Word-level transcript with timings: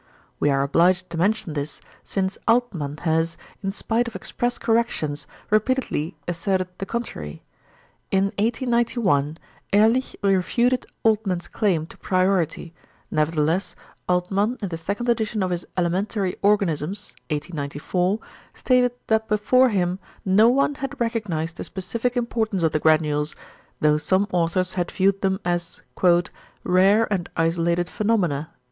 We 0.39 0.49
are 0.49 0.63
obliged 0.63 1.11
to 1.11 1.17
mention 1.19 1.53
this, 1.53 1.79
since 2.03 2.39
Altmann 2.47 3.01
has, 3.01 3.37
in 3.61 3.69
spite 3.69 4.07
of 4.07 4.15
express 4.15 4.57
corrections, 4.57 5.27
repeatedly 5.51 6.15
asserted 6.27 6.69
the 6.79 6.87
contrary. 6.87 7.43
In 8.09 8.31
1891 8.39 9.37
Ehrlich 9.73 10.15
refuted 10.23 10.87
Altmann's 11.05 11.47
claim 11.47 11.85
to 11.85 11.99
priority, 11.99 12.73
nevertheless, 13.11 13.75
Altmann 14.09 14.57
in 14.59 14.69
the 14.69 14.75
2nd 14.75 15.07
edition 15.07 15.43
of 15.43 15.51
his 15.51 15.65
Elementary 15.77 16.35
Organisms 16.41 17.13
(1894) 17.29 18.19
stated 18.55 18.93
that 19.05 19.27
before 19.27 19.69
him 19.69 19.99
no 20.25 20.49
one 20.49 20.73
had 20.73 20.99
recognised 20.99 21.57
the 21.57 21.63
specific 21.63 22.17
importance 22.17 22.63
of 22.63 22.71
the 22.71 22.79
granules, 22.79 23.35
though 23.81 23.99
some 23.99 24.25
authors 24.31 24.73
had 24.73 24.89
viewed 24.89 25.21
them 25.21 25.39
as 25.45 25.83
"rare 26.65 27.13
and 27.13 27.29
isolated 27.37 27.87
phenomena." 27.87 28.49